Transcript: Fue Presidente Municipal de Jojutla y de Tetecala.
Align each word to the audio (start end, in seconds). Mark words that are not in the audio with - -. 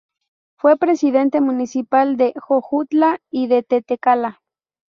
Fue 0.57 0.77
Presidente 0.77 1.41
Municipal 1.41 2.17
de 2.17 2.33
Jojutla 2.35 3.21
y 3.29 3.45
de 3.45 3.61
Tetecala. 3.61 4.41